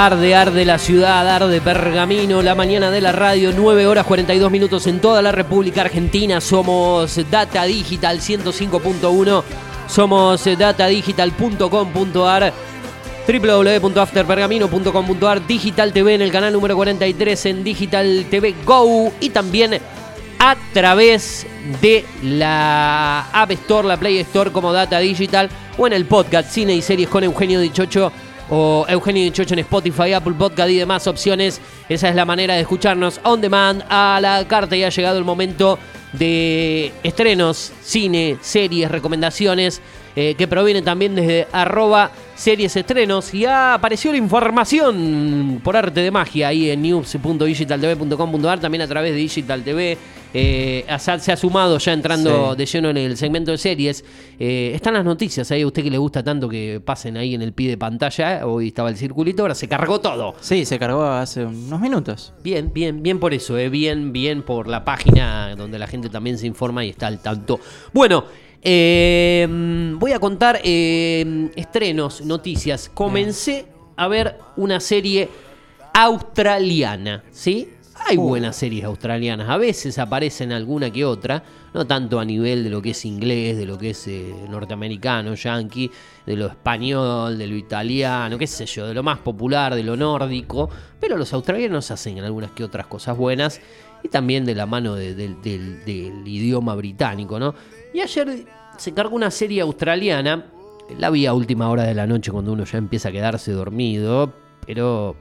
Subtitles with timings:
[0.00, 4.86] Arde, arde la ciudad, arde Pergamino, la mañana de la radio, 9 horas 42 minutos
[4.86, 6.40] en toda la República Argentina.
[6.40, 9.42] Somos Data Digital 105.1,
[9.88, 12.52] somos datadigital.com.ar,
[13.26, 19.80] www.afterpergamino.com.ar, Digital TV en el canal número 43 en Digital TV Go y también
[20.38, 21.44] a través
[21.82, 26.76] de la App Store, la Play Store como Data Digital o en el podcast Cine
[26.76, 28.12] y Series con Eugenio Dichocho
[28.50, 31.60] o Eugenio Dichocho en Spotify, Apple Podcast y demás opciones.
[31.88, 35.24] Esa es la manera de escucharnos on demand a la carta y ha llegado el
[35.24, 35.78] momento
[36.12, 39.80] de estrenos, cine, series, recomendaciones
[40.16, 46.10] eh, que provienen también desde arroba series estrenos y apareció la información por arte de
[46.10, 49.98] magia ahí en news.digitaltv.com.ar también a través de Digital TV
[50.34, 54.04] eh, Asad se ha sumado ya entrando de lleno en el segmento de series.
[54.38, 57.42] Eh, están las noticias ahí, a usted que le gusta tanto que pasen ahí en
[57.42, 58.46] el pie de pantalla.
[58.46, 60.34] Hoy estaba el circulito, ahora se cargó todo.
[60.40, 62.32] Sí, se cargó hace unos minutos.
[62.42, 63.68] Bien, bien, bien por eso, eh.
[63.68, 67.60] bien, bien por la página donde la gente también se informa y está al tanto.
[67.92, 68.24] Bueno,
[68.62, 69.46] eh,
[69.98, 72.90] voy a contar eh, estrenos, noticias.
[72.92, 75.28] Comencé a ver una serie
[75.92, 77.70] australiana, ¿sí?
[78.06, 81.42] Hay buenas series australianas, a veces aparecen alguna que otra,
[81.74, 85.34] no tanto a nivel de lo que es inglés, de lo que es eh, norteamericano,
[85.34, 85.90] yankee,
[86.26, 89.96] de lo español, de lo italiano, qué sé yo, de lo más popular, de lo
[89.96, 90.68] nórdico,
[91.00, 93.60] pero los australianos hacen algunas que otras cosas buenas
[94.02, 97.54] y también de la mano de- del- idioma británico, ¿no?
[97.94, 98.44] Y ayer
[98.76, 100.46] se cargó una serie australiana,
[100.98, 104.32] la vi a última hora de la noche cuando uno ya empieza a quedarse dormido,
[104.66, 105.16] pero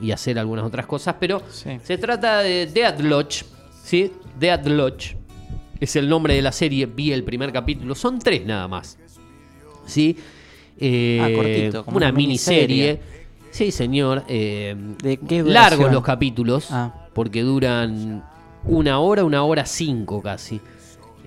[0.00, 1.78] y hacer algunas otras cosas, pero Sí.
[1.82, 3.44] se trata de Dead Lodge,
[3.82, 4.12] ¿sí?
[4.38, 5.16] Dead Lodge
[5.80, 8.98] es el nombre de la serie, vi el primer capítulo, son tres nada más,
[9.86, 10.16] ¿sí?
[10.78, 12.66] Eh, Ah, cortito, como una una miniserie.
[12.66, 13.00] miniserie.
[13.50, 14.24] Sí, señor.
[14.28, 17.08] eh, ¿De qué largos los capítulos, Ah.
[17.14, 18.22] porque duran
[18.64, 20.60] una hora, una hora cinco casi.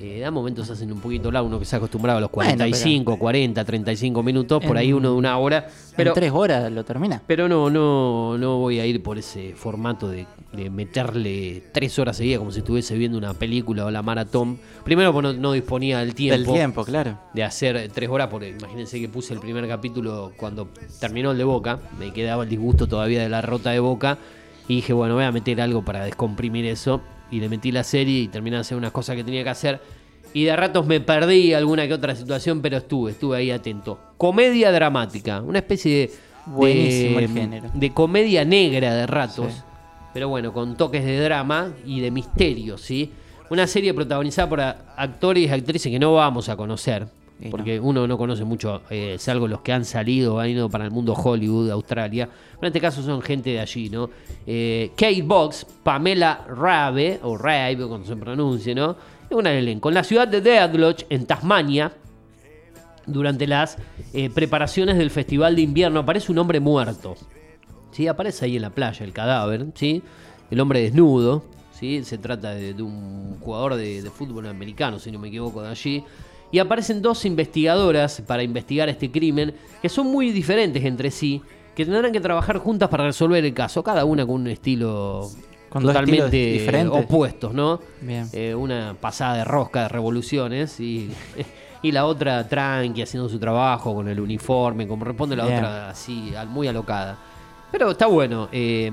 [0.01, 2.51] Eh, da momentos hacen un poquito largo, uno que se ha acostumbrado a los Bueno,
[2.51, 5.67] 45, 40, 35 minutos, por ahí uno de una hora.
[5.97, 7.21] Pero, en tres horas lo termina.
[7.27, 12.15] pero no, no, no voy a ir por ese formato de, de meterle tres horas
[12.15, 14.57] seguidas como si estuviese viendo una película o la maratón.
[14.85, 17.19] Primero, porque no, no disponía del tiempo, Del tiempo, claro.
[17.33, 20.69] de hacer tres horas, porque imagínense que puse el primer capítulo cuando
[21.01, 24.17] terminó el de Boca, me quedaba el disgusto todavía de la rota de Boca,
[24.69, 27.01] y dije, bueno, voy a meter algo para descomprimir eso,
[27.31, 29.81] y le metí la serie y terminé de hacer unas cosas que tenía que hacer.
[30.33, 33.99] Y de ratos me perdí alguna que otra situación, pero estuve, estuve ahí atento.
[34.17, 36.11] Comedia dramática, una especie de,
[36.45, 37.69] Buenísimo de, el género.
[37.73, 39.61] de comedia negra de ratos, Sí.
[40.13, 43.11] pero bueno, con toques de drama y de misterio, ¿sí?
[43.49, 47.07] Una serie protagonizada por actores y actrices que no vamos a conocer,
[47.49, 50.91] Porque uno no conoce mucho, eh, salvo los que han salido, han ido para el
[50.91, 52.27] mundo Hollywood, Australia.
[52.27, 54.09] Pero en este caso son gente de allí, ¿no?
[54.45, 58.97] Eh, Kate Box, Pamela Rabe, o Rabe, como se pronuncie, ¿no?
[59.29, 59.87] Es un elenco.
[59.87, 61.93] En la ciudad de Dead Lodge, en Tasmania,
[63.05, 63.77] durante las
[64.13, 67.15] eh, preparaciones del Festival de Invierno, aparece un hombre muerto.
[67.91, 68.07] ¿sí?
[68.07, 70.03] Aparece ahí en la playa el cadáver, ¿sí?
[70.51, 71.45] el hombre desnudo.
[71.71, 72.03] ¿sí?
[72.03, 76.03] Se trata de, un jugador de fútbol americano, si no me equivoco, de allí.
[76.51, 81.41] Y aparecen dos investigadoras para investigar este crimen, que son muy diferentes entre sí,
[81.75, 85.29] que tendrán que trabajar juntas para resolver el caso, cada una con un estilo
[85.69, 87.79] Con totalmente opuestos, ¿no?
[88.01, 88.27] Bien.
[88.33, 91.11] Eh, una pasada de rosca de revoluciones y,
[91.83, 95.57] y la otra tranqui haciendo su trabajo con el uniforme, como responde la Bien.
[95.59, 97.17] otra así, muy alocada.
[97.71, 98.49] Pero está bueno.
[98.51, 98.91] eh,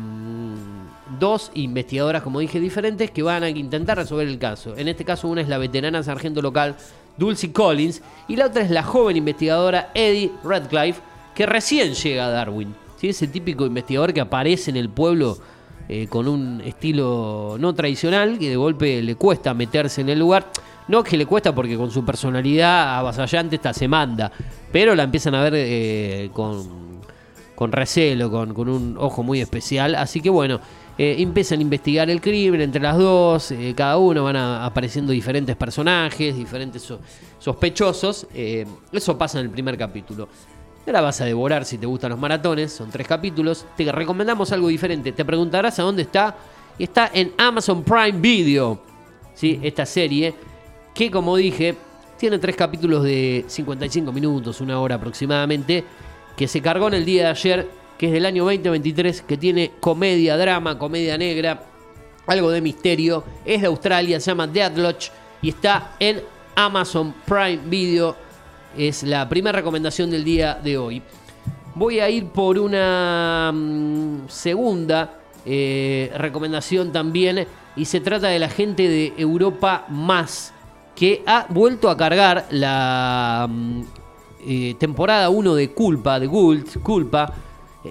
[1.18, 4.76] dos investigadoras, como dije, diferentes que van a intentar resolver el caso.
[4.76, 6.76] En este caso, una es la veterana sargento local
[7.16, 11.00] Dulcie Collins y la otra es la joven investigadora Eddie Radcliffe,
[11.34, 12.74] que recién llega a Darwin.
[12.96, 13.08] ¿sí?
[13.08, 15.38] Ese típico investigador que aparece en el pueblo
[15.88, 20.50] eh, con un estilo no tradicional, que de golpe le cuesta meterse en el lugar.
[20.88, 24.30] No que le cuesta porque con su personalidad avasallante esta se manda,
[24.70, 27.00] pero la empiezan a ver eh, con,
[27.56, 29.96] con recelo, con, con un ojo muy especial.
[29.96, 30.60] Así que bueno,
[30.98, 35.12] eh, empiezan a investigar el crimen entre las dos, eh, cada uno van a- apareciendo
[35.12, 37.00] diferentes personajes, diferentes so-
[37.38, 38.26] sospechosos.
[38.34, 40.28] eh, eso pasa en el primer capítulo.
[40.84, 43.66] Te la vas a devorar si te gustan los maratones, son tres capítulos.
[43.76, 45.12] Te recomendamos algo diferente.
[45.12, 46.36] Te preguntarás a dónde está.
[46.78, 48.80] Y está en Amazon Prime Video.
[49.34, 49.58] ¿sí?
[49.62, 50.34] Esta serie,
[50.94, 51.74] que como dije,
[52.18, 55.84] tiene tres capítulos de 55 minutos, una hora aproximadamente,
[56.36, 59.72] que se cargó en el día de ayer, que es del año 2023, que tiene
[59.80, 61.62] comedia, drama, comedia negra,
[62.26, 63.24] algo de misterio.
[63.44, 64.72] Es de Australia, se llama Dead
[65.42, 66.22] y está en
[66.54, 68.16] Amazon Prime Video.
[68.76, 71.02] Es la primera recomendación del día de hoy.
[71.74, 77.46] voy a ir por una mm, segunda eh, recomendación también.
[77.76, 80.52] Y se trata de la gente de Europa Más,
[80.94, 83.82] que ha vuelto a cargar la mm,
[84.48, 87.32] eh, temporada 1 de Culpa, de Gult, Culpa,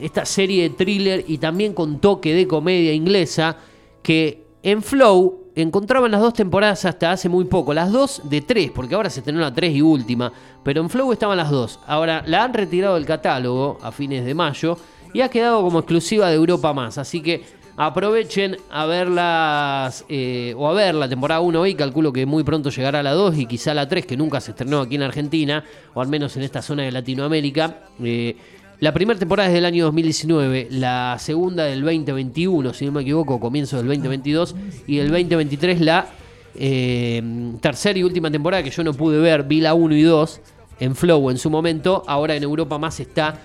[0.01, 3.57] esta serie de thriller y también con toque de comedia inglesa,
[4.01, 8.71] que en Flow encontraban las dos temporadas hasta hace muy poco, las dos de tres,
[8.71, 10.31] porque ahora se estrenó la tres y última,
[10.63, 11.80] pero en Flow estaban las dos.
[11.88, 14.77] Ahora la han retirado del catálogo a fines de mayo
[15.13, 17.44] y ha quedado como exclusiva de Europa más, así que
[17.77, 22.69] aprovechen a verlas eh, o a ver la temporada 1 hoy, calculo que muy pronto
[22.69, 25.63] llegará la 2 y quizá la 3 que nunca se estrenó aquí en Argentina,
[25.94, 27.80] o al menos en esta zona de Latinoamérica.
[28.03, 28.36] Eh,
[28.80, 33.39] la primera temporada es del año 2019, la segunda del 2021, si no me equivoco,
[33.39, 34.56] comienzo del 2022,
[34.88, 36.07] y del 2023 la
[36.56, 37.22] eh,
[37.62, 40.42] tercera y última temporada que yo no pude ver, vi la 1 y 2
[40.80, 43.39] en Flow en su momento, ahora en Europa más está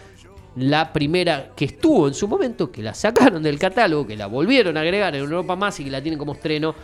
[0.57, 4.77] la primera que estuvo en su momento, que la sacaron del catálogo, que la volvieron
[4.77, 6.75] a agregar en Europa más y que la tienen como estreno.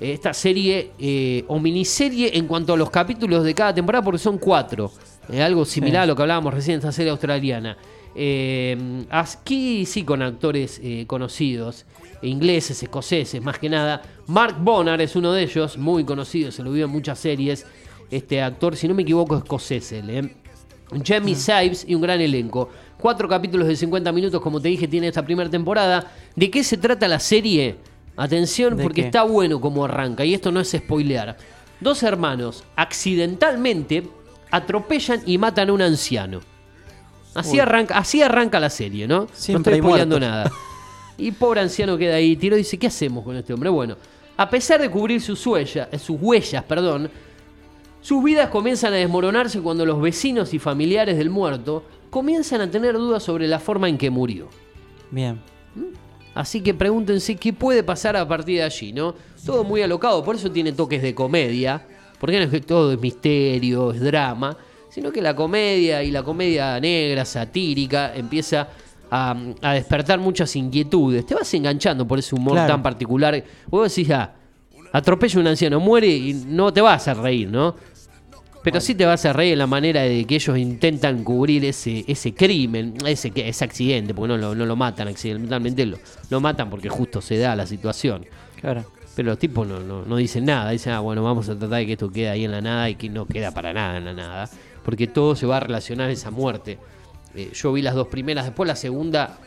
[0.00, 4.18] eh, Esta serie eh, o miniserie en cuanto a los capítulos de cada temporada, porque
[4.18, 4.90] son cuatro.
[5.30, 7.76] Eh, algo similar a lo que hablábamos recién esta serie australiana.
[8.14, 11.86] Eh, aquí sí con actores eh, conocidos,
[12.22, 14.02] ingleses, escoceses, más que nada.
[14.26, 17.66] Mark Bonnar es uno de ellos, muy conocido, se lo vio en muchas series.
[18.10, 20.34] Este actor, si no me equivoco, escocés ¿eh?
[21.04, 22.68] Jamie Sipes y un gran elenco.
[22.98, 26.12] Cuatro capítulos de 50 minutos, como te dije, tiene esta primera temporada.
[26.36, 27.76] ¿De qué se trata la serie?
[28.16, 29.06] Atención, ¿De porque qué?
[29.06, 31.36] está bueno como arranca, y esto no es spoilear.
[31.80, 34.06] Dos hermanos accidentalmente
[34.50, 36.40] atropellan y matan a un anciano.
[37.34, 37.60] Así Uy.
[37.60, 39.26] arranca, así arranca la serie, ¿no?
[39.32, 40.50] Siempre no estoy spoileando nada.
[41.18, 43.70] Y pobre anciano queda ahí, tiro y dice, ¿qué hacemos con este hombre?
[43.70, 43.96] Bueno,
[44.36, 47.10] a pesar de cubrir sus huellas, eh, sus huellas, perdón,
[48.00, 52.94] sus vidas comienzan a desmoronarse cuando los vecinos y familiares del muerto comienzan a tener
[52.94, 54.48] dudas sobre la forma en que murió.
[55.10, 55.40] Bien.
[56.34, 59.14] Así que pregúntense qué puede pasar a partir de allí, ¿no?
[59.44, 61.86] Todo muy alocado, por eso tiene toques de comedia,
[62.18, 64.56] porque no es que todo es misterio, es drama,
[64.92, 68.68] sino que la comedia y la comedia negra, satírica, empieza
[69.10, 71.24] a, a despertar muchas inquietudes.
[71.26, 72.74] Te vas enganchando por ese humor Claro.
[72.74, 73.42] tan particular.
[73.68, 74.32] Vos decís, ah,
[74.92, 77.74] atropella un anciano, muere y no te vas a reír, ¿no?
[78.62, 82.04] Pero sí te vas a reír en la manera de que ellos intentan cubrir ese,
[82.06, 85.98] ese crimen, ese, ese accidente, porque no lo, no lo matan accidentalmente, lo,
[86.30, 88.24] lo matan porque justo se da la situación.
[88.60, 88.84] Claro.
[89.16, 91.86] Pero los tipos no, no, no dicen nada, dicen, ah, bueno, vamos a tratar de
[91.86, 94.12] que esto quede ahí en la nada y que no queda para nada en la
[94.14, 94.48] nada,
[94.84, 96.78] porque todo se va a relacionar a esa muerte.
[97.34, 99.38] Eh, yo vi las dos primeras, después la segunda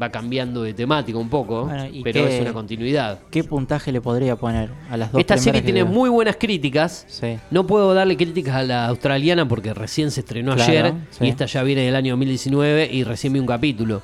[0.00, 3.18] va cambiando de temática un poco, Bueno, ¿y pero qué- es una continuidad.
[3.30, 7.04] ¿Qué puntaje le podría poner a las dos Esta serie primeras tiene muy buenas críticas.
[7.08, 7.36] Sí.
[7.50, 11.26] No puedo darle críticas a la australiana porque recién se estrenó Claro, ayer sí.
[11.26, 14.00] y esta ya viene del año 2019 y recién vi un capítulo.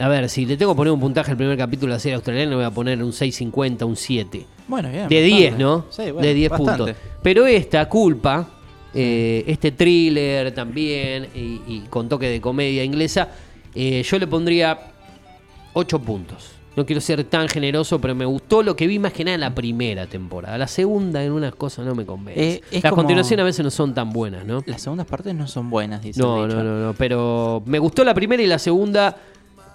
[0.00, 2.14] A ver, si le tengo que poner un puntaje al primer capítulo de la serie
[2.16, 4.44] australiana, le voy a poner un 6.50, un 7.
[4.66, 5.06] Bueno, bien.
[5.06, 5.36] De bastante.
[5.36, 5.84] 10, ¿no?
[5.90, 6.76] Sí, bueno, de 10 bastante.
[6.78, 6.96] puntos.
[7.22, 8.48] Pero esta, culpa,
[8.94, 13.28] eh, este thriller también, y, y con toque de comedia inglesa,
[13.74, 14.78] eh, yo le pondría
[15.72, 16.52] 8 puntos.
[16.74, 19.42] No quiero ser tan generoso, pero me gustó lo que vi más que nada en
[19.42, 20.56] la primera temporada.
[20.56, 22.62] La segunda en unas cosas no me convence.
[22.72, 24.62] Eh, Las continuaciones a veces no son tan buenas, ¿no?
[24.64, 28.14] Las segundas partes no son buenas, dice No, no, no, no, pero me gustó la
[28.14, 29.18] primera y la segunda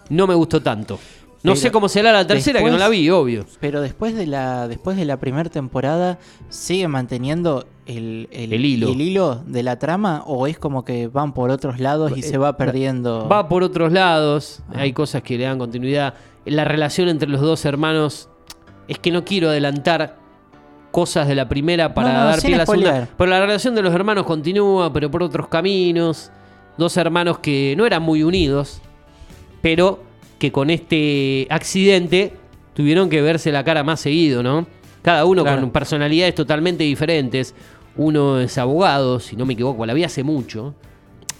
[0.09, 0.99] no me gustó tanto.
[1.43, 3.45] No sé cómo será la tercera, que no la vi, obvio.
[3.59, 6.17] Pero después de la después de la primera temporada,
[6.49, 8.89] ¿sigue manteniendo el, El hilo.
[8.89, 12.37] hilo de la trama o es como que van por otros lados y Eh, se
[12.37, 13.27] va perdiendo?
[13.29, 14.79] Va por otros lados, Ah.
[14.81, 16.15] hay cosas que le dan continuidad.
[16.45, 18.29] La relación entre los dos hermanos,
[18.87, 20.17] es que no quiero adelantar
[20.91, 23.07] cosas de la primera para No, no, dar pie a la segunda.
[23.17, 26.31] Pero la relación de los hermanos continúa, pero por otros caminos.
[26.77, 28.81] Dos hermanos que no eran muy unidos,
[29.61, 29.99] pero
[30.39, 32.33] que con este accidente
[32.73, 34.67] tuvieron que verse la cara más seguido, ¿no?
[35.01, 35.61] Cada uno Claro.
[35.61, 37.55] con personalidades totalmente diferentes.
[37.95, 40.75] Uno es abogado, si no me equivoco, la vi hace mucho.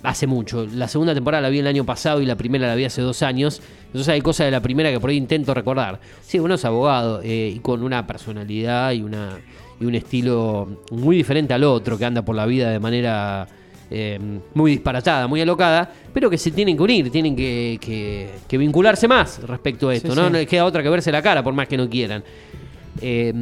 [0.04, 0.66] Hace mucho.
[0.74, 3.22] La segunda temporada la vi el año pasado y la primera la vi hace dos
[3.24, 3.62] años.
[3.88, 6.00] Entonces hay cosas de la primera que por ahí intento recordar.
[6.22, 9.38] Sí, uno es abogado eh, y con una personalidad y, una,
[9.82, 13.48] y un estilo muy diferente al otro que anda por la vida de manera
[13.90, 14.20] eh,
[14.54, 19.08] muy disparatada, muy alocada, pero que se tienen que unir, tienen que, que- que vincularse
[19.08, 20.10] más respecto a esto.
[20.12, 20.26] Sí, ¿no?
[20.28, 20.32] sí.
[20.32, 22.24] no les queda otra que verse la cara por más que no quieran.
[23.02, 23.34] Eh,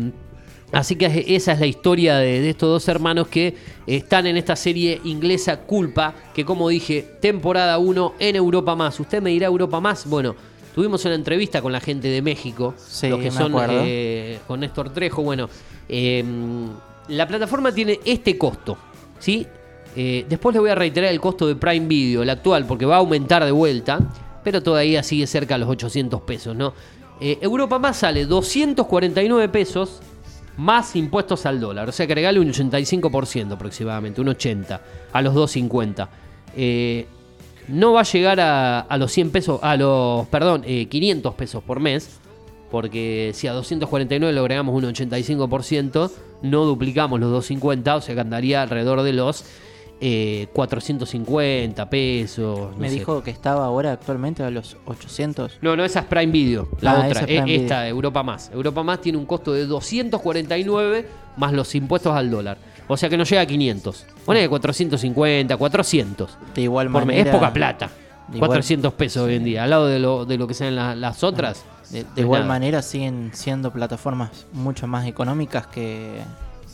[0.71, 3.55] así que esa es la historia de, de estos dos hermanos que
[3.87, 8.99] están en esta serie inglesa Culpa, que como dije, temporada 1 en Europa Más.
[8.99, 10.05] ¿Usted me dirá Europa Más?
[10.07, 10.35] Bueno,
[10.73, 14.89] tuvimos una entrevista con la gente de México, Sí, los que son eh, con Néstor
[14.91, 15.21] Trejo.
[15.23, 15.49] Bueno,
[15.87, 16.23] eh,
[17.07, 18.77] la plataforma tiene este costo,
[19.19, 19.45] ¿sí?
[19.95, 22.95] Eh, después le voy a reiterar el costo de Prime Video, el actual, porque va
[22.95, 23.99] a aumentar de vuelta,
[24.43, 26.73] pero todavía sigue cerca de los 800 pesos, ¿no?
[27.19, 30.01] Eh, Europa más sale 249 pesos
[30.57, 35.33] más impuestos al dólar, o sea que regale un 85% aproximadamente, un 80 a los
[35.33, 36.09] 250.
[36.55, 37.07] Eh,
[37.67, 41.63] no va a llegar a, a los 100 pesos, a los, perdón, eh, 500 pesos
[41.63, 42.19] por mes,
[42.69, 46.11] porque si a 249 le agregamos un 85%,
[46.41, 49.45] no duplicamos los 250, o sea que andaría alrededor de los
[50.01, 52.71] eh, 450 pesos.
[52.71, 52.95] no Me sé.
[52.95, 55.59] dijo que estaba ahora actualmente a los 800.
[55.61, 58.51] No, no, esa es Prime Video, la Ah, otra, es eh, esta, Europa Más.
[58.53, 62.57] Europa Más tiene un costo de 249 más los impuestos al dólar.
[62.87, 64.05] O sea que no llega a 500.
[64.25, 66.37] Pone que 450, 400.
[66.53, 67.15] De igual Por mes.
[67.15, 67.31] manera.
[67.31, 67.89] Es poca plata.
[68.27, 69.63] de igual- 400 pesos hoy en día.
[69.63, 71.63] Al lado de lo, de lo que sean la- las otras.
[71.91, 72.53] De, de igual nada.
[72.53, 76.19] manera siguen siendo plataformas mucho más económicas que,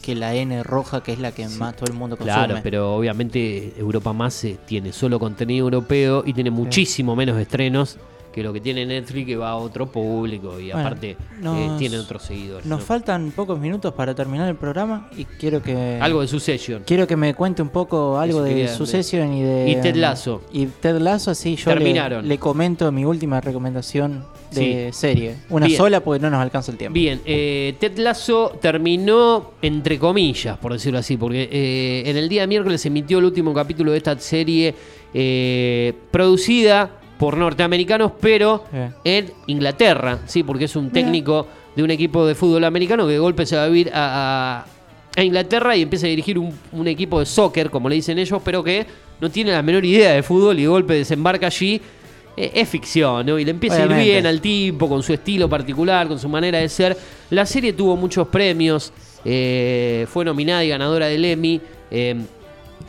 [0.02, 2.34] que la N roja, que es la que más todo el mundo consume.
[2.34, 7.98] Claro, pero obviamente Europa Más eh, tiene solo contenido europeo y tiene muchísimo menos estrenos
[8.32, 11.12] que lo que tiene Netflix que va a otro público y Bueno, aparte
[11.44, 12.66] eh, tiene otros seguidores.
[12.66, 12.86] Nos ¿no?
[12.86, 16.84] faltan pocos minutos para terminar el programa y quiero que Algo de Succession.
[16.86, 20.42] quiero que me cuente un poco algo de Succession y de Y Ted Lasso.
[20.54, 22.28] Y Ted Lasso, sí, yo le, Terminaron.
[22.28, 25.00] le comento mi última recomendación de Sí.
[25.00, 25.36] serie.
[25.50, 25.78] Una Bien.
[25.78, 26.94] sola porque no nos alcanza el tiempo.
[26.94, 32.42] Bien, eh, Ted Lasso terminó entre comillas, por decirlo así, porque eh, en el día
[32.42, 34.74] de miércoles emitió el último capítulo de esta serie
[35.14, 38.90] eh, producida por norteamericanos, pero Eh.
[39.04, 43.20] en Inglaterra, sí, porque es un técnico de un equipo de fútbol americano que de
[43.20, 46.88] golpe se va a vivir a, a- a Inglaterra y empieza a dirigir un, un
[46.88, 48.88] equipo de soccer, como le dicen ellos, pero que
[49.20, 51.80] no tiene la menor idea de fútbol y de golpe desembarca allí.
[52.36, 53.38] Eh, es ficción, ¿no?
[53.38, 56.58] Y le empieza a ir bien al tipo, con su estilo particular, con su manera
[56.58, 56.98] de ser.
[57.30, 58.92] La serie tuvo muchos premios,
[59.26, 61.62] eh, fue nominada y ganadora del Emmy,
[61.92, 62.16] eh,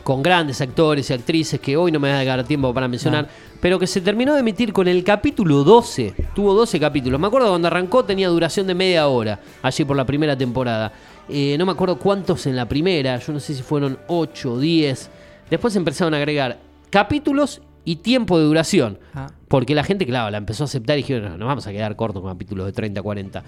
[0.03, 3.27] con grandes actores y actrices que hoy no me va a dar tiempo para mencionar,
[3.61, 6.13] pero que se terminó de emitir con el capítulo 12.
[6.35, 7.19] Tuvo 12 capítulos.
[7.19, 10.91] Me acuerdo cuando arrancó tenía duración de media hora, allí por la primera temporada.
[11.29, 14.59] Eh, no me acuerdo cuántos en la primera, yo no sé si fueron 8 o
[14.59, 15.09] 10.
[15.49, 18.99] Después empezaron a agregar capítulos y tiempo de duración.
[19.13, 19.31] Ah.
[19.47, 21.95] Porque la gente, claro, la empezó a aceptar y dijeron, no, nos vamos a quedar
[21.95, 23.43] cortos con capítulos de 30, 40.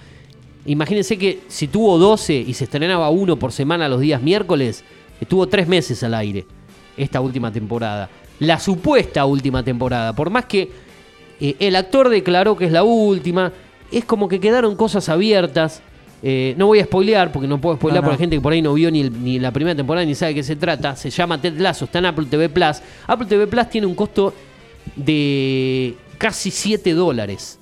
[0.67, 4.83] Imagínense que si tuvo 12 y se estrenaba uno por semana los días miércoles,
[5.21, 6.45] estuvo tres meses al aire
[6.97, 8.09] esta última temporada.
[8.39, 10.13] La supuesta última temporada.
[10.13, 10.69] Por más que
[11.39, 13.51] eh, el actor declaró que es la última,
[13.91, 15.81] es como que quedaron cosas abiertas.
[16.23, 18.11] Eh, no voy a spoilear porque no puedo spoilear No, no.
[18.11, 20.15] por la gente que por ahí no vio ni, el- ni la primera temporada ni
[20.15, 20.95] sabe de qué se trata.
[20.95, 22.77] Se llama Ted Lasso, está en Apple TV Plus.
[23.07, 24.33] Apple TV Plus tiene un costo
[24.95, 27.59] de casi 7 dólares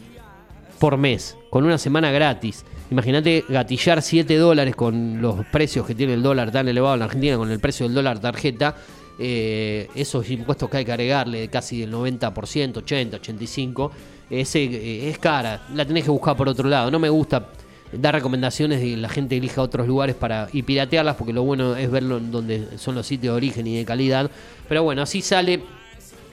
[0.79, 2.63] por mes, con una semana gratis.
[2.93, 7.05] Imagínate gatillar 7 dólares con los precios que tiene el dólar tan elevado en la
[7.05, 8.75] Argentina, con el precio del dólar tarjeta.
[9.17, 13.91] eh, esos impuestos que hay que agregarle, casi del 90%, 80, 85,
[14.29, 15.63] ese, eh, es cara.
[15.73, 16.91] La tenés que buscar por otro lado.
[16.91, 17.47] No me gusta
[17.91, 21.89] dar recomendaciones de la gente elija otros lugares para y piratearlas, porque lo bueno es
[21.89, 24.29] verlo en donde son los sitios de origen y de calidad.
[24.69, 25.63] Pero bueno, así sale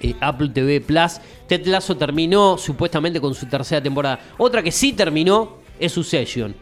[0.02, 1.20] eh, Apple TV Plus.
[1.46, 4.20] Ted Lasso terminó supuestamente con su tercera temporada.
[4.36, 6.54] Otra que sí terminó es Succession.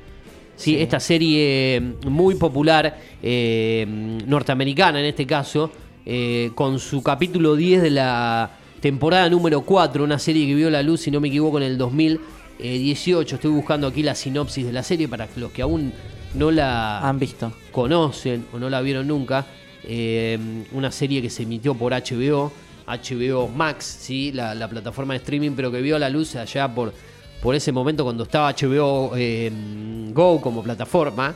[0.56, 0.80] Sí, Sí.
[0.82, 3.87] esta serie muy popular, eh,
[4.26, 5.70] norteamericana en este caso,
[6.04, 10.82] eh, con su capítulo 10 de la temporada número 4, una serie que vio la
[10.82, 13.37] luz, si no me equivoco, en el 2018.
[13.37, 15.92] Estoy buscando aquí la sinopsis de la serie para los que aún
[16.34, 17.52] no la Han visto.
[17.72, 19.46] conocen o no la vieron nunca,
[19.84, 20.38] eh,
[20.72, 22.52] una serie que se emitió por HBO,
[22.87, 24.32] HBO Max, ¿sí?
[24.32, 26.92] la, la plataforma de streaming, pero que vio la luz allá por,
[27.42, 29.50] por ese momento cuando estaba HBO eh,
[30.12, 31.35] Go como plataforma.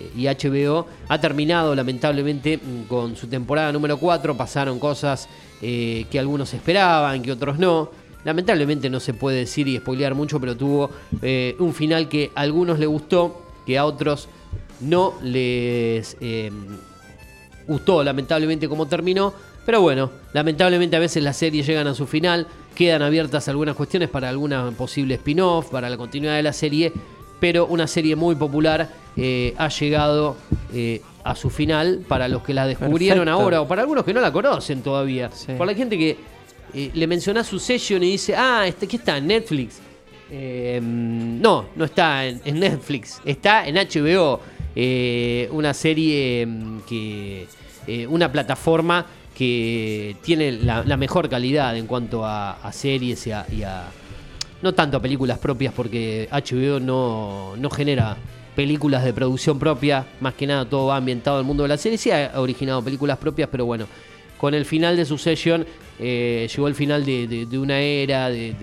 [0.00, 4.36] eh, Y HBO ha terminado lamentablemente mm, con su temporada número 4.
[4.36, 5.28] Pasaron cosas
[5.62, 7.90] eh, que algunos esperaban, que otros no.
[8.24, 10.90] Lamentablemente no se puede decir y spoilear mucho, pero tuvo
[11.58, 14.28] un final que a algunos les gustó, que a otros
[14.80, 16.16] no les
[17.68, 19.34] gustó lamentablemente cómo terminó.
[19.64, 24.08] Pero bueno, lamentablemente a veces las series llegan a su final, quedan abiertas algunas cuestiones
[24.10, 26.92] para alguna posible spin-off, para la continuidad de la serie,
[27.40, 30.36] pero una serie muy popular eh, ha llegado
[30.72, 33.42] eh, a su final para los que la descubrieron Perfecto.
[33.42, 35.30] ahora o para algunos que no la conocen todavía.
[35.32, 35.52] Sí.
[35.56, 36.16] Por la gente que
[36.74, 39.16] eh, le menciona su session y dice, ah, este, ¿qué está?
[39.16, 39.80] ¿En Netflix?
[40.30, 44.40] Eh, no, no está en, en Netflix, está en HBO,
[45.52, 47.46] una serie mm, que,
[48.08, 53.84] una plataforma que tiene la, mejor calidad en cuanto a, series y a, y a-
[54.62, 58.16] no tanto a películas propias porque HBO no, no genera
[58.56, 61.76] películas de producción propia, más que nada todo va ambientado en el mundo de la
[61.76, 63.86] serie, sí ha originado películas propias, pero bueno,
[64.38, 65.66] con el final de Succession
[65.98, 68.54] eh, llegó el final de, de- de una era, de-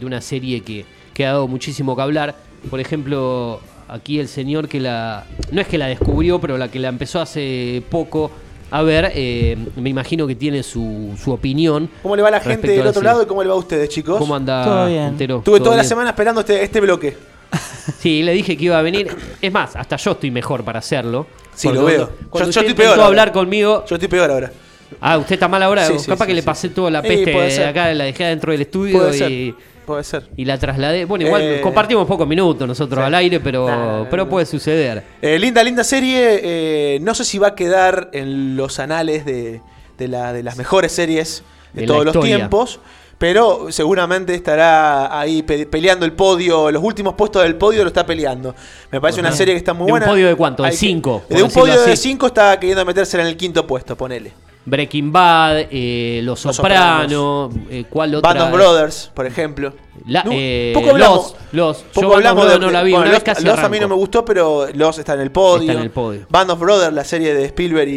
[0.00, 2.34] de una serie que, que ha dado muchísimo que hablar.
[2.70, 5.24] Por ejemplo, aquí el señor que la.
[5.52, 8.30] No es que la descubrió, pero la que la empezó hace poco
[8.70, 11.88] a ver, eh, me imagino que tiene su, su opinión.
[12.02, 13.58] ¿Cómo le va a la gente del otro ese- lado y cómo le va a
[13.58, 14.18] ustedes, chicos?
[14.18, 15.02] ¿Cómo anda Todo bien.
[15.04, 15.38] entero?
[15.38, 15.88] Estuve ¿Todo toda la bien?
[15.88, 17.16] semana esperando este, este bloque.
[18.00, 19.14] Sí, le dije que iba a venir.
[19.40, 21.26] Es más, hasta yo estoy mejor para hacerlo.
[21.54, 21.96] Sí, Porque lo veo.
[22.06, 23.06] Cuando, Yo- cuando yo usted estoy peor ahora.
[23.06, 23.84] hablar conmigo.
[23.88, 24.52] Yo estoy peor ahora.
[25.00, 25.86] Ah, usted está mal ahora.
[25.86, 26.46] Sí, sí, Capaz sí, que le sí.
[26.46, 29.54] pasé toda la peste de acá, la dejé adentro del estudio Puede y, ser.
[29.86, 30.28] Puede ser.
[30.36, 31.04] y la trasladé.
[31.04, 33.06] Bueno, igual Eh, compartimos pocos minutos nosotros sí.
[33.06, 35.04] al aire, pero, Nah, pero puede suceder.
[35.22, 36.40] Eh, linda, linda serie.
[36.42, 39.60] eh, no sé si va a quedar en los anales de,
[39.96, 42.80] de la- de las mejores series de, todos los tiempos.
[43.18, 46.70] Pero seguramente estará ahí pe- peleando el podio.
[46.70, 48.54] Los últimos puestos del podio lo está peleando.
[48.92, 50.06] Me parece una serie que está muy ¿De un buena.
[50.06, 50.62] podio de cuánto?
[50.64, 51.96] ¿De cinco, De un podio de?
[51.96, 54.32] 5 está queriendo meterse en el quinto puesto, ponele.
[54.66, 58.32] Breaking Bad, eh, Los Los Sopranos, eh, ¿cuál otra?
[58.34, 59.72] Band of Brothers, por ejemplo.
[60.06, 61.34] La- No, eh, poco hablamos.
[61.52, 61.76] Los, Los.
[61.94, 63.94] Poco Yo hablamos de, no la vi, bueno, una casi Lost a mí no me
[63.94, 65.62] gustó, pero Los está en el podio.
[65.62, 66.26] Está en el podio.
[66.28, 67.92] Band of Brothers, la serie de Spielberg y.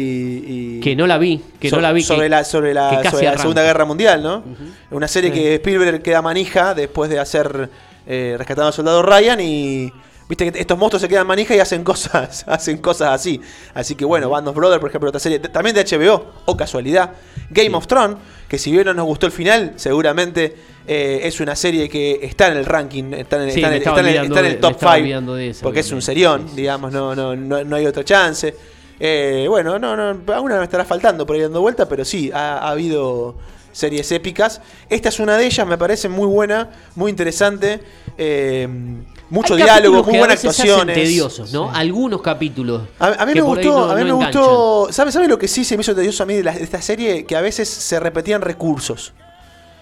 [0.76, 2.02] y- Que no la vi, que so- no la vi.
[2.02, 3.38] Sobre que- la, sobre la, sobre la.
[3.38, 4.42] Segunda Guerra Mundial, ¿no?
[4.92, 7.68] Una serie que Spielberg queda manija después de hacer
[8.06, 9.92] eh, Rescatando al Soldado Ryan y.
[10.30, 13.40] Viste que estos monstruos se quedan manija y hacen cosas, hacen cosas así.
[13.74, 17.10] Así que bueno, Band of Brothers, por ejemplo, otra serie también de HBO, o casualidad.
[17.50, 18.16] Game of Thrones,
[18.48, 20.54] que si bien no nos gustó el final, seguramente
[20.86, 23.76] eh, es una serie que está en el ranking, está en, Sí, está en me
[23.76, 25.02] el, está en el- está en top estaba 5.
[25.02, 26.56] olvidando de esa, Porque es un serión, sí.
[26.56, 28.54] digamos, no, no, no, no hay otra chance.
[29.00, 32.58] Eh, bueno, no, no, alguna me estará faltando por ahí dando vuelta, pero sí, ha,
[32.58, 33.36] ha habido
[33.72, 34.60] series épicas.
[34.88, 37.80] Esta es una de ellas, me parece muy buena, muy interesante.
[38.16, 38.68] eh,
[39.30, 40.94] mucho Hay diálogo, muy buenas veces se hacen actuaciones.
[40.96, 41.70] tediosos, ¿no?
[41.72, 42.82] Algunos capítulos.
[42.98, 44.42] A, a mí me gustó, no- a mí me enganchan.
[44.42, 44.88] gustó.
[44.92, 46.82] ¿Sabes sabe lo que sí se me hizo tedioso a mí de, la- de esta
[46.82, 47.24] serie?
[47.24, 49.12] Que a veces se repetían recursos.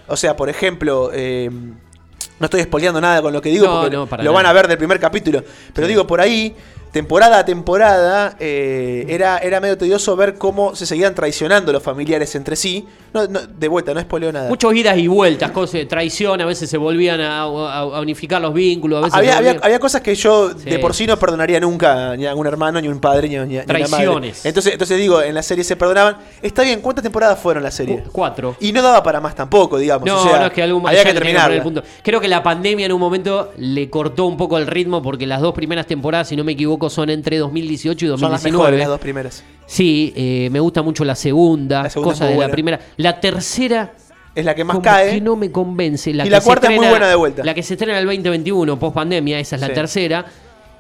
[0.07, 3.97] O sea, por ejemplo, eh, no estoy spoileando nada con lo que digo No, porque
[3.97, 4.31] no, lo nada.
[4.31, 5.43] van a ver del primer capítulo.
[5.75, 6.55] Pero digo, por ahí,
[6.92, 12.35] temporada a temporada, eh, era, era medio tedioso ver cómo se seguían traicionando los familiares
[12.35, 12.87] entre sí.
[13.12, 14.48] No, no, de vuelta, no spoileo nada.
[14.48, 18.53] Muchos idas y vueltas, cosas traición, a veces se volvían a, a- a unificar los
[18.53, 20.70] vínculos, a veces Había, había, había cosas que yo Sí.
[20.70, 23.37] de por sí no perdonaría nunca ni a un hermano, ni a un padre, ni
[23.37, 23.85] a, ni a una madre.
[23.87, 24.44] Traiciones.
[24.46, 26.18] Entonces, entonces digo, en la serie se perdonaban.
[26.42, 28.03] Está bien, ¿cuántas temporadas fueron la serie?
[28.03, 28.57] Cu- cuatro.
[28.61, 30.07] Y no daba para más tampoco, digamos.
[30.07, 31.83] No, o sea, no es que algún había que punto.
[32.03, 35.40] Creo que la pandemia en un momento le cortó un poco el ritmo porque las
[35.40, 38.59] dos primeras temporadas, si no me equivoco, son entre 2018 y Son las 2019.
[38.59, 39.45] mejores, las dos primeras.
[39.67, 42.81] Sí, eh, me gusta mucho la segunda, La segunda cosa de la primera.
[42.97, 43.93] La tercera
[44.35, 45.11] Es la que más como cae.
[45.14, 46.12] que no me convence.
[46.14, 47.45] La Y que la cuarta es muy buena de vuelta.
[47.45, 49.75] La que se estrena en el 2021, post pandemia, esa es la Sí.
[49.75, 50.25] tercera.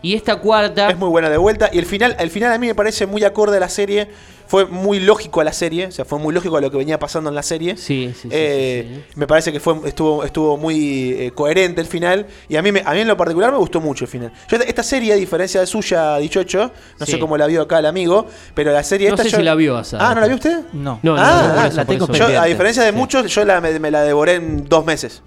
[0.00, 1.68] Y esta cuarta, Es muy buena de vuelta.
[1.72, 4.06] Y el final, el final a mí me parece muy acorde a la serie.
[4.48, 5.86] Fue muy lógico a la serie.
[5.86, 7.76] O sea, fue muy lógico a lo que venía pasando en la serie.
[7.76, 9.12] Sí, sí, sí, Eh, sí, sí.
[9.20, 12.26] Me parece que fue, estuvo, estuvo muy eh, coherente el final.
[12.48, 14.32] Y a mí, me- a mí en lo particular me gustó mucho el final.
[14.48, 17.12] Yo esta, serie, a diferencia de suya, Dichocho, no Sí.
[17.12, 19.42] sé cómo la vio acá el amigo, pero la serie No esta sé yo- si
[19.42, 19.98] la vio Asad.
[20.00, 20.60] Ah, ¿no la vio usted?
[20.72, 20.98] No.
[21.02, 22.06] No, no, Ah, no, ah, la tengo.
[22.12, 22.96] Yo, a diferencia de Sí.
[22.96, 25.22] muchos, yo la, me, me la devoré en dos meses.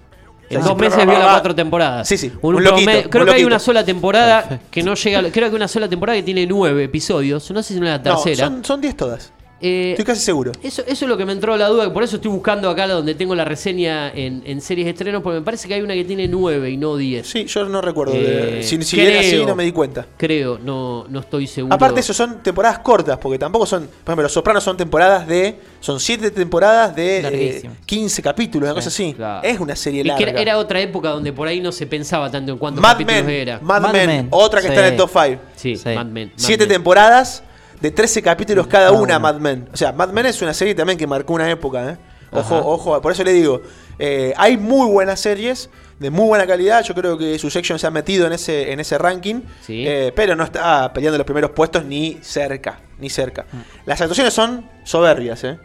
[0.50, 2.06] En dos meses vio las cuatro temporadas.
[2.06, 4.94] Sí, sí, Un un loquito, promedio- un creo que hay una sola temporada que no
[4.94, 5.22] llega.
[5.30, 7.50] Creo que una sola temporada que tiene nueve episodios.
[7.50, 8.48] No sé si no es la No, tercera.
[8.48, 9.32] son, son diez todas.
[9.62, 10.50] Eh, Estoy casi seguro.
[10.62, 13.14] Eso, eso es lo que me entró la duda, por eso estoy buscando acá donde
[13.14, 16.04] tengo la reseña en, en series de estreno, porque me parece que hay una que
[16.04, 17.26] tiene 9 y no 10.
[17.26, 18.12] Sí, yo no recuerdo.
[18.14, 19.46] de- Eh, si si era así, creo.
[19.46, 20.04] no me di cuenta.
[20.16, 21.74] Creo, no, no estoy seguro.
[21.74, 23.82] Aparte, eso son temporadas cortas, porque tampoco son.
[23.86, 25.58] Por ejemplo, Los Sopranos son temporadas de.
[25.80, 27.76] Son siete temporadas de eh, Larguísimas.
[27.86, 29.14] 15 capítulos, una cosa así.
[29.14, 29.46] Claro.
[29.46, 30.30] Es una serie Y que larga.
[30.30, 33.24] era, era otra época donde por ahí no se pensaba tanto en cuántos Mad capítulos
[33.24, 33.34] Men.
[33.34, 33.60] era.
[33.60, 34.72] Mad, Mad Men, Men, Otra que sí.
[34.72, 35.42] está en el top 5.
[35.56, 35.88] Sí, Sí.
[35.94, 36.28] Mad Men.
[36.28, 36.72] Mad Siete Men.
[36.74, 37.42] temporadas
[37.82, 39.18] de 13 capítulos cada una.
[39.18, 39.68] Mad Men.
[39.72, 41.96] O sea, Mad Men es una serie también que marcó una época, ¿eh?
[42.30, 42.64] Ojo, Ajá.
[42.64, 43.60] ojo, por eso le digo.
[43.98, 45.68] eh, hay muy buenas series,
[45.98, 46.82] de muy buena calidad.
[46.82, 49.42] Yo creo que su section se ha metido en ese, en ese ranking.
[49.60, 49.84] Sí.
[49.86, 52.80] eh, pero no está peleando los primeros puestos ni cerca.
[52.98, 53.44] Ni cerca.
[53.52, 53.58] Mm.
[53.84, 55.58] Las actuaciones son soberbias, ¿eh?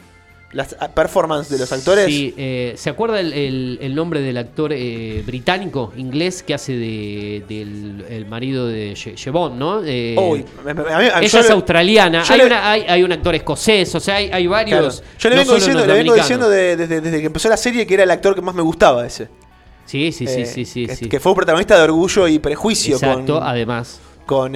[0.53, 2.05] Las ah, performances de los actores.
[2.05, 6.71] Sí, eh, ¿se acuerda el, el- el nombre del actor eh, británico, inglés, que hace
[6.71, 9.81] de, del el marido de Jevon, ¿no?
[9.83, 12.23] Eh, Uy, me- me- a mí- a mí- ella yo es le- australiana.
[12.29, 14.49] Hay, le- una- hay, hay un actor escocés, o sea, hay, hay Claro.
[14.51, 15.03] varios.
[15.19, 16.25] Yo le vengo diciendo, le vengo norteamericanos.
[16.25, 18.61] diciendo de- desde, desde que empezó la serie que era el actor que más me
[18.61, 19.27] gustaba ese.
[19.85, 20.87] Sí, sí, sí, sí, sí.
[20.87, 21.09] que, sí.
[21.09, 23.99] que fue un protagonista de Orgullo y Prejuicio Exacto, con, además.
[24.25, 24.53] con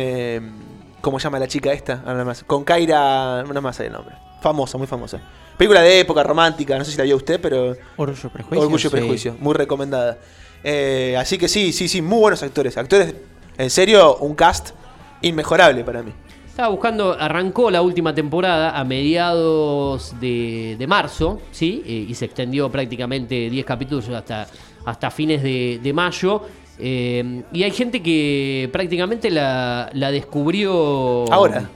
[1.02, 2.02] ¿cómo se llama la chica esta?
[2.06, 2.44] Ahora más.
[2.46, 4.16] Con Kaira, no más hay el nombre.
[4.42, 5.22] Famosa, muy famosa.
[5.58, 8.62] Película de época romántica, no sé si la vio usted, pero Orgullo y prejuicio.
[8.62, 8.90] Orgullo y sí.
[8.90, 10.18] Prejuicio, muy recomendada.
[10.64, 12.76] Eh, así que sí, sí, sí, muy buenos actores.
[12.78, 13.14] Actores,
[13.58, 14.72] en serio, un cast
[15.22, 16.12] inmejorable para mí.
[16.48, 21.84] Estaba buscando, arrancó la última temporada a mediados de, de marzo, ¿sí?
[21.86, 24.48] Eh, y se extendió prácticamente 10 capítulos hasta,
[24.86, 26.42] hasta fines de, de mayo.
[26.80, 31.32] Eh, y hay gente que prácticamente la, la descubrió.
[31.32, 31.70] Ahora.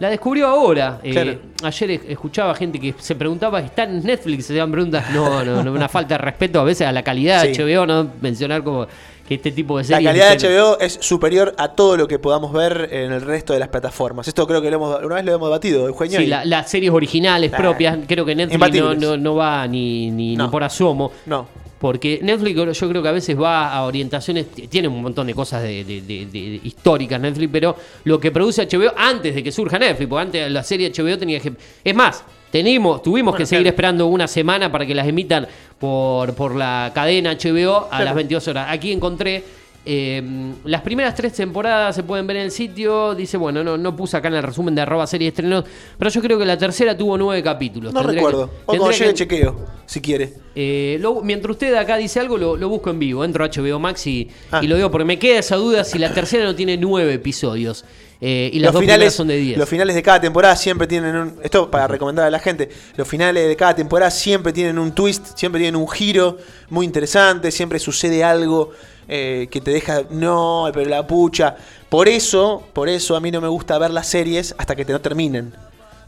[0.00, 0.98] La descubrió ahora.
[1.02, 1.34] Eh, Claro.
[1.62, 4.46] ayer es- escuchaba gente que se preguntaba, ¿está en Netflix?
[4.46, 5.04] Se daban preguntas.
[5.12, 7.60] No, no, no, una falta de respeto a veces a la calidad de Sí.
[7.62, 8.86] HBO, no mencionar como
[9.30, 10.08] que este tipo de La series.
[10.08, 10.48] calidad ¿viste?
[10.48, 13.68] de HBO es superior a todo lo que podamos ver en el resto de las
[13.68, 14.26] plataformas.
[14.26, 16.18] Esto creo que lo hemos, una vez lo hemos debatido, Eugenio.
[16.18, 20.10] Sí, y- la- las series originales propias, creo que Netflix no, no, no va ni,
[20.10, 20.46] ni, No.
[20.46, 21.12] ni por asomo.
[21.26, 21.46] No.
[21.78, 25.62] Porque Netflix yo creo que a veces va a orientaciones, tiene un montón de cosas
[25.62, 29.78] de, de- de- de- históricas Netflix, pero lo que produce HBO antes de que surja
[29.78, 31.52] Netflix, porque antes la serie HBO tenía que...
[31.84, 33.74] Es más, tenemos, tuvimos que seguir claro.
[33.74, 35.46] esperando una semana para que las emitan
[35.80, 38.66] por, por la cadena HBO a las 22 horas.
[38.68, 39.59] Aquí encontré...
[39.86, 40.22] eh,
[40.64, 43.14] las primeras tres temporadas se pueden ver en el sitio.
[43.14, 45.64] Dice, bueno, no, no puse acá en el resumen de arroba serie estrenos,
[45.98, 47.92] pero yo creo que la tercera tuvo nueve capítulos.
[47.92, 48.46] No Tendría recuerdo.
[48.50, 50.34] que- o cuando tendría llegue que- chequeo, si quiere.
[50.54, 53.24] eh, lo- mientras usted acá dice algo, lo, lo busco en vivo.
[53.24, 54.60] Entro a HBO Max y, Ah.
[54.62, 57.84] y lo digo porque me queda esa duda si la tercera no tiene nueve episodios
[58.22, 59.56] eh, y las los dos finales, son de diez.
[59.56, 61.34] los finales de cada temporada siempre tienen un.
[61.42, 62.68] Esto para recomendar a la gente.
[62.96, 66.36] Los finales de cada temporada siempre tienen un twist, siempre tienen un giro
[66.68, 68.72] muy interesante, siempre sucede algo
[69.12, 70.02] eh, que te deja.
[70.10, 71.56] No, pero la pucha.
[71.88, 74.92] Por eso, por eso a mí no me gusta ver las series hasta que te
[74.92, 75.52] no terminen.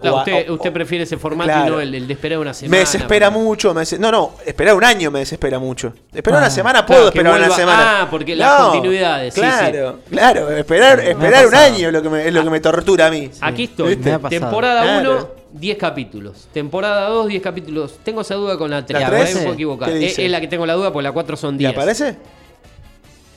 [0.01, 1.75] Claro, a- usted, o- usted prefiere ese formato y Claro.
[1.77, 2.71] no el, el de esperar una semana.
[2.73, 3.73] Me desespera mucho.
[3.75, 5.93] Me des- No, no, esperar un año me desespera mucho.
[6.13, 8.03] Esperar Ah, una semana claro, puedo esperar una semana.
[8.03, 10.51] ah, porque las continuidades, sí, Claro, claro.
[10.57, 13.11] Esperar, Me esperar un año es lo que me, es lo que me tortura a
[13.11, 13.31] mí.
[13.41, 13.97] Aquí estoy.
[13.97, 15.13] Temporada Claro.
[15.13, 16.49] 1, 10 capítulos.
[16.53, 17.99] Temporada 2, 10 capítulos.
[18.03, 19.01] Tengo esa duda con la 3.
[19.01, 19.35] ¿La por ahí tres?
[19.37, 19.89] me puedo equivocar.
[19.91, 21.71] ¿Qué Es, la que tengo la duda porque la 4 son ¿Le 10.
[21.73, 22.17] aparece?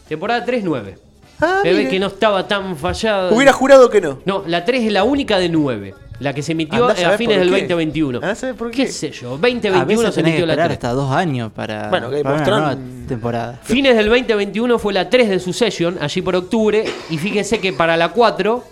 [0.08, 0.98] Temporada 3, 9.
[1.42, 1.90] Ah, Se ve mire.
[1.90, 3.32] que no estaba tan fallada.
[3.34, 4.20] Hubiera jurado que no.
[4.26, 5.94] No, la 3 es la única de 9.
[6.20, 7.56] La que se emitió Andá a a fines del qué.
[7.68, 8.20] 2021.
[8.20, 8.92] Andá a saber por ¿Qué qué.
[8.92, 9.28] sé yo?
[9.28, 10.78] A 2021 veces se que emitió la esperar 3.
[10.78, 13.60] hasta dos años para, Bueno, Game para una nueva temporada.
[13.64, 16.86] Fines del 2021 fue la 3 de Succession, allí por octubre.
[17.10, 18.64] Y fíjese que para la 4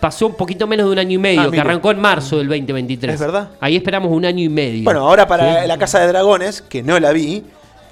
[0.00, 2.48] pasó un poquito menos de un año y medio, Ah, que arrancó en marzo del
[2.48, 3.14] 2023.
[3.14, 3.50] Es verdad.
[3.60, 4.82] Ahí esperamos un año y medio.
[4.82, 7.44] Bueno, ahora para La Casa de Dragones, que no la vi,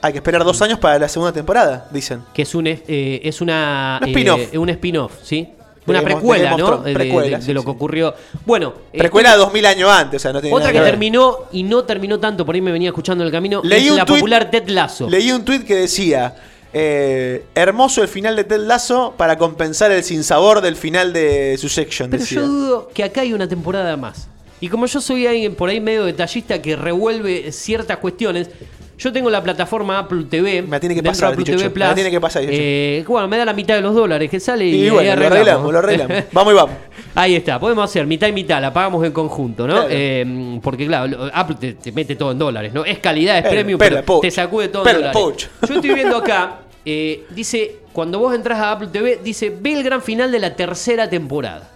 [0.07, 2.23] hay que esperar dos años para la segunda temporada, dicen.
[2.35, 2.81] que es un eh,
[3.23, 4.41] es una Un spin-off.
[4.53, 5.49] eh, un spin-off, ¿sí?
[5.87, 6.67] Una de precuela, ¿no?
[6.67, 8.13] Thrones, De- de- precuela, de, lo que ocurrió.
[8.45, 10.91] Bueno, eh, Precuela de 2000 años antes, o sea, no tiene otra nada que ver.
[10.91, 13.91] terminó y no terminó tanto, por ahí me venía escuchando en el camino, Leí es
[13.93, 15.09] un la tuit- popular Ted Lasso.
[15.09, 16.35] Leí un tuit que decía:
[16.73, 22.11] eh, Hermoso el final de Ted Lasso para compensar el sinsabor del final de Succession.
[22.11, 22.41] Pero decía.
[22.41, 24.27] yo dudo que acá hay una temporada más.
[24.61, 28.49] Y como yo soy alguien por ahí medio detallista que revuelve ciertas cuestiones,
[28.99, 30.63] yo tengo la plataforma Apple TV.
[30.63, 31.45] Me la tiene que pasar, Apple.
[31.45, 31.87] TV Me Plus.
[31.87, 34.67] la tiene que pasar, eh, bueno, me da la mitad de los dólares que sale
[34.67, 35.73] y, Y ahí bueno, lo arreglamos.
[35.73, 36.25] lo arreglamos.
[36.33, 36.77] Vamos y vamos.
[37.15, 39.75] Ahí está, podemos hacer mitad y mitad, la pagamos en conjunto, ¿no?
[39.75, 39.89] Claro.
[39.91, 42.85] Eh, porque claro, Apple te, te mete todo en dólares, ¿no?
[42.85, 45.49] Es calidad, es Perla, premium, perla, pero te sacude todo Perla, en dólares.
[45.69, 49.83] Yo estoy viendo acá, eh, dice, cuando vos entras a Apple TV, dice, ve el
[49.83, 51.71] gran final de la tercera temporada.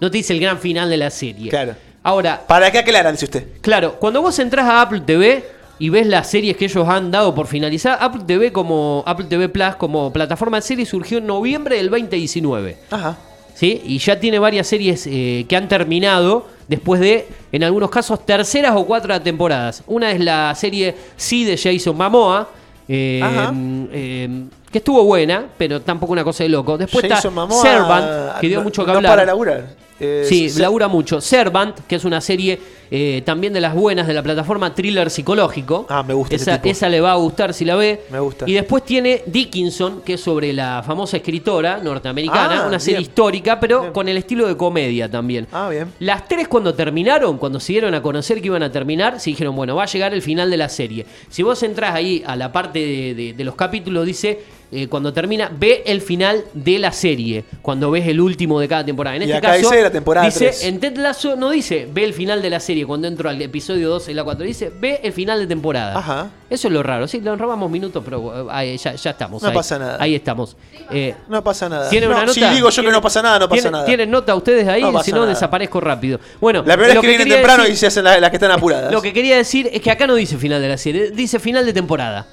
[0.00, 1.50] No te dice el gran final de la serie.
[1.50, 1.74] Claro.
[2.02, 3.46] Ahora, ¿Para qué aclaran, dice usted?
[3.60, 5.44] Claro, cuando vos entras a Apple TV
[5.78, 9.48] y ves las series que ellos han dado por finalizar, Apple TV como Apple TV
[9.48, 12.76] Plus como plataforma de series surgió en noviembre del 2019.
[12.90, 13.16] Ajá.
[13.54, 13.80] ¿Sí?
[13.84, 18.72] Y ya tiene varias series eh, que han terminado después de, en algunos casos, terceras
[18.76, 19.82] o cuatro temporadas.
[19.88, 22.48] Una es la serie Sí de Jason Momoa,
[22.86, 23.52] eh, Ajá.
[23.54, 26.78] eh, que estuvo buena, pero tampoco una cosa de loco.
[26.78, 29.12] Después Jason está Momoa, Servant, que dio no- mucho que no hablar.
[29.12, 29.87] para laburar.
[30.00, 31.20] Eh, Sí, se- labura mucho.
[31.20, 32.58] Servant, que es una serie
[32.90, 35.84] eh, también de las buenas de la plataforma thriller psicológico.
[35.90, 36.72] Ah, me gusta ese Esa, tipo.
[36.72, 38.00] esa le va a gustar si la ve.
[38.10, 38.44] Me gusta.
[38.48, 43.10] Y después tiene Dickinson, que es sobre la famosa escritora norteamericana, Ah, una serie bien.
[43.10, 43.92] histórica, pero Bien.
[43.92, 45.46] con el estilo de comedia también.
[45.52, 45.92] Ah, bien.
[45.98, 49.54] Las tres cuando terminaron, cuando se dieron a conocer que iban a terminar, se dijeron,
[49.54, 51.04] bueno, va a llegar el final de la serie.
[51.28, 54.38] Si vos entrás ahí a la parte de, de- de los capítulos, dice,
[54.70, 58.84] eh, cuando termina, ve el final de la serie, cuando ves el último de cada
[58.84, 59.16] temporada.
[59.16, 62.04] En Y este acá caso, dice la temporada dice, en Ted Lasso no dice, ve
[62.04, 65.00] el final de la serie, cuando entro al episodio 2 y la 4, dice, ve
[65.02, 65.98] el final de temporada.
[65.98, 66.30] Ajá.
[66.50, 69.42] Eso es lo raro, sí, lo robamos minutos, pero eh, ahí, ya, ya estamos.
[69.42, 69.54] No ahí.
[69.54, 69.96] pasa nada.
[70.00, 70.56] Ahí estamos.
[70.90, 71.88] Eh, No pasa nada.
[71.90, 72.34] ¿Tienen No, una nota?
[72.48, 73.84] Si digo yo que no pasa nada, no pasa ¿Tienen- nada.
[73.86, 74.82] ¿Tienen nota ustedes ahí?
[74.82, 75.30] No si no, nada.
[75.30, 76.18] desaparezco rápido.
[76.40, 78.50] Bueno, La primera es que vienen temprano decir- y se hacen la- las que están
[78.50, 78.92] apuradas.
[78.92, 81.64] Lo que quería decir es que acá no dice final de la serie, dice final
[81.66, 82.26] de temporada.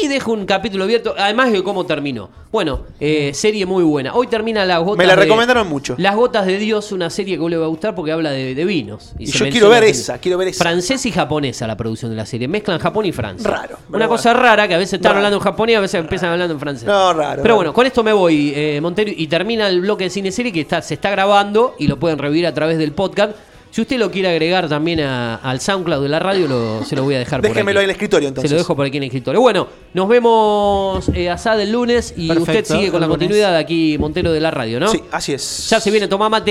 [0.00, 2.30] Y dejo un capítulo abierto, además de cómo terminó.
[2.52, 4.14] Bueno, eh, serie muy buena.
[4.14, 5.94] Hoy termina Las Gotas Me la de- recomendaron mucho.
[5.98, 8.54] Las Gotas de Dios, una serie que vos le va a gustar porque habla de,
[8.54, 9.12] de vinos.
[9.18, 10.62] Y yo quiero ver esa, quiero ver esa.
[10.64, 12.46] Francesa y japonesa la producción de la serie.
[12.48, 13.50] Mezclan Japón y Francia.
[13.50, 15.18] Raro, Una cosa rara que a veces están Raro.
[15.18, 16.86] hablando en japonés y a veces empiezan hablando en francés.
[16.86, 20.10] No, raro, Pero bueno, con esto me voy, eh, Montero, y termina el bloque de
[20.10, 23.32] cine serie que está, se está grabando y lo pueden revivir a través del podcast.
[23.70, 27.04] Si usted lo quiere agregar también a- al SoundCloud de la radio, lo- se lo
[27.04, 27.84] voy a dejar por Déjemelo aquí.
[27.84, 28.50] en el escritorio entonces.
[28.50, 29.40] Se lo dejo por aquí en el escritorio.
[29.40, 33.18] Bueno, nos vemos eh, asada el lunes y Perfecto, usted sigue con la lunes.
[33.18, 34.88] continuidad de aquí, Montero de la radio, ¿no?
[34.88, 35.68] Sí, así es.
[35.70, 36.46] Ya se viene Tomá Mate.